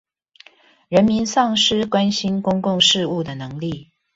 [0.89, 3.91] 人民喪失了關心公共事務的能力